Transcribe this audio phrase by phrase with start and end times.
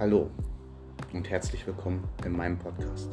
[0.00, 0.30] Hallo
[1.12, 3.12] und herzlich willkommen in meinem Podcast.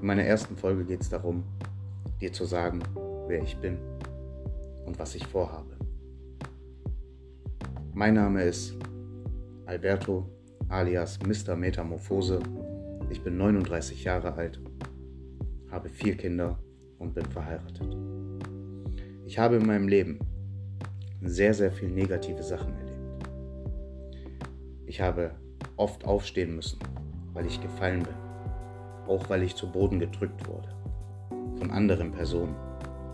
[0.00, 1.42] In meiner ersten Folge geht es darum,
[2.20, 2.84] dir zu sagen,
[3.26, 3.78] wer ich bin
[4.86, 5.76] und was ich vorhabe.
[7.92, 8.76] Mein Name ist
[9.66, 10.30] Alberto
[10.68, 11.56] alias Mr.
[11.56, 12.38] Metamorphose.
[13.10, 14.60] Ich bin 39 Jahre alt,
[15.72, 16.60] habe vier Kinder
[17.00, 17.96] und bin verheiratet.
[19.26, 20.20] Ich habe in meinem Leben
[21.22, 23.26] sehr, sehr viel negative Sachen erlebt.
[24.86, 25.41] Ich habe
[25.76, 26.78] oft aufstehen müssen,
[27.32, 28.14] weil ich gefallen bin,
[29.08, 30.68] auch weil ich zu Boden gedrückt wurde,
[31.58, 32.56] von anderen Personen,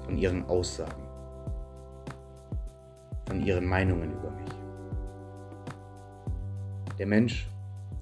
[0.05, 1.03] von ihren Aussagen,
[3.27, 4.51] von ihren Meinungen über mich.
[6.99, 7.49] Der Mensch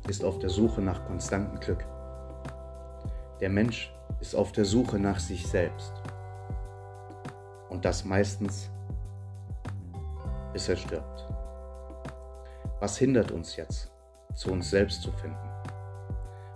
[0.09, 1.84] ist auf der Suche nach konstantem Glück.
[3.41, 5.93] Der Mensch ist auf der Suche nach sich selbst.
[7.68, 8.70] Und das meistens,
[10.52, 11.27] bis er stirbt.
[12.80, 13.91] Was hindert uns jetzt,
[14.37, 15.37] zu uns selbst zu finden?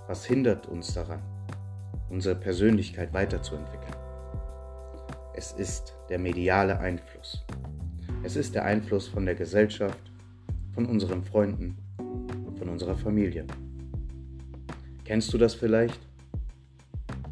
[0.07, 1.23] Was hindert uns daran,
[2.11, 3.95] unsere Persönlichkeit weiterzuentwickeln?
[5.35, 7.45] Es ist der mediale Einfluss.
[8.23, 10.13] Es ist der Einfluss von der Gesellschaft,
[10.75, 11.79] von unseren Freunden,
[12.59, 13.47] von unserer Familie.
[15.05, 15.99] Kennst du das vielleicht?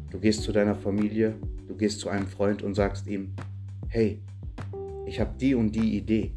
[0.09, 1.35] Du gehst zu deiner Familie,
[1.67, 3.35] du gehst zu einem Freund und sagst ihm,
[3.87, 4.19] hey,
[5.05, 6.33] ich habe die und die Idee.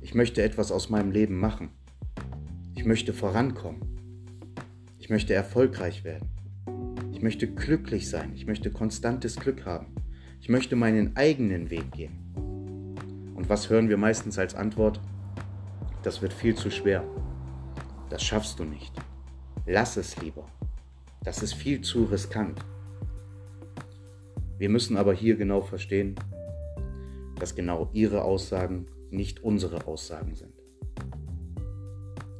[0.00, 1.70] Ich möchte etwas aus meinem Leben machen.
[2.78, 3.80] Ich möchte vorankommen.
[5.00, 6.28] Ich möchte erfolgreich werden.
[7.10, 8.32] Ich möchte glücklich sein.
[8.36, 9.96] Ich möchte konstantes Glück haben.
[10.40, 13.34] Ich möchte meinen eigenen Weg gehen.
[13.34, 15.00] Und was hören wir meistens als Antwort?
[16.04, 17.02] Das wird viel zu schwer.
[18.10, 18.94] Das schaffst du nicht.
[19.66, 20.46] Lass es lieber.
[21.24, 22.60] Das ist viel zu riskant.
[24.56, 26.14] Wir müssen aber hier genau verstehen,
[27.40, 30.57] dass genau ihre Aussagen nicht unsere Aussagen sind.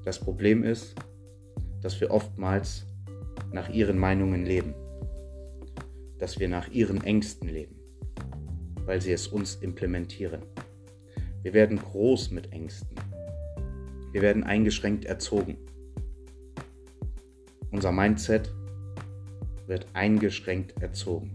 [0.09, 0.95] Das Problem ist,
[1.83, 2.87] dass wir oftmals
[3.53, 4.75] nach ihren Meinungen leben,
[6.19, 7.77] dass wir nach ihren Ängsten leben,
[8.87, 10.41] weil sie es uns implementieren.
[11.43, 12.97] Wir werden groß mit Ängsten.
[14.13, 15.59] Wir werden eingeschränkt erzogen.
[17.71, 18.51] Unser Mindset
[19.67, 21.35] wird eingeschränkt erzogen.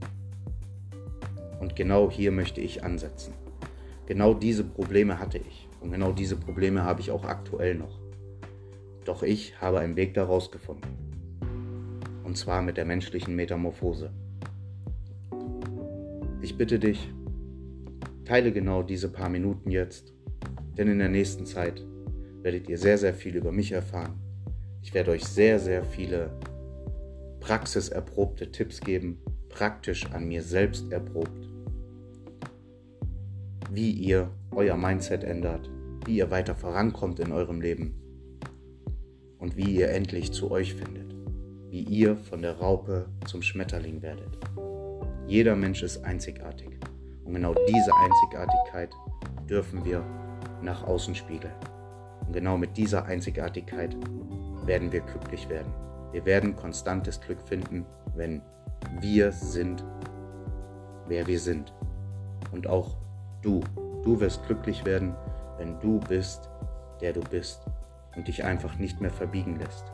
[1.60, 3.36] Und genau hier möchte ich ansetzen.
[4.08, 5.70] Genau diese Probleme hatte ich.
[5.80, 8.03] Und genau diese Probleme habe ich auch aktuell noch.
[9.06, 10.98] Doch ich habe einen Weg daraus gefunden.
[12.24, 14.12] Und zwar mit der menschlichen Metamorphose.
[16.42, 17.12] Ich bitte dich,
[18.26, 20.14] teile genau diese paar Minuten jetzt,
[20.78, 21.86] denn in der nächsten Zeit
[22.42, 24.20] werdet ihr sehr, sehr viel über mich erfahren.
[24.82, 26.32] Ich werde euch sehr, sehr viele
[27.40, 31.54] praxiserprobte Tipps geben, praktisch an mir selbst erprobt
[33.74, 35.70] wie ihr euer Mindset ändert,
[36.06, 38.03] wie ihr weiter vorankommt in eurem Leben
[39.44, 41.14] und wie ihr endlich zu euch findet,
[41.70, 44.38] wie ihr von der Raupe zum Schmetterling werdet.
[45.28, 46.70] Jeder Mensch ist einzigartig
[47.26, 48.90] und genau diese Einzigartigkeit
[49.50, 50.02] dürfen wir
[50.62, 51.54] nach außen spiegeln.
[52.26, 53.98] Und genau mit dieser Einzigartigkeit
[54.66, 55.74] werden wir glücklich werden.
[56.14, 58.42] Wir werden konstantes Glück finden, wenn
[59.02, 59.84] wir sind,
[61.10, 61.74] wer wir sind.
[62.54, 62.96] Und auch
[63.42, 63.60] Du,
[64.04, 65.14] du wirst glücklich werden,
[65.58, 66.50] wenn du bist,
[67.02, 67.60] der du bist
[68.16, 69.86] und dich einfach nicht mehr verbiegen lässt,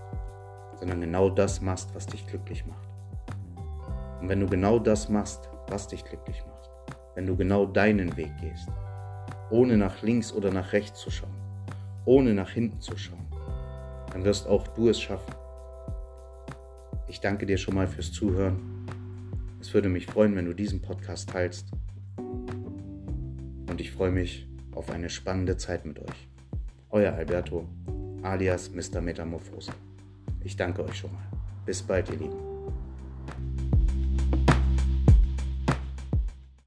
[0.79, 2.87] sondern genau das machst, was dich glücklich macht.
[4.21, 6.69] Und wenn du genau das machst, was dich glücklich macht,
[7.15, 8.67] wenn du genau deinen Weg gehst,
[9.49, 11.33] ohne nach links oder nach rechts zu schauen,
[12.05, 13.25] ohne nach hinten zu schauen,
[14.11, 15.33] dann wirst auch du es schaffen.
[17.07, 18.85] Ich danke dir schon mal fürs Zuhören.
[19.61, 21.71] Es würde mich freuen, wenn du diesen Podcast teilst
[23.69, 26.27] und ich freue mich auf eine spannende Zeit mit euch.
[26.89, 27.67] Euer Alberto,
[28.23, 29.01] alias Mr.
[29.01, 29.71] Metamorphose.
[30.43, 31.27] Ich danke euch schon mal.
[31.65, 32.48] Bis bald, ihr Lieben.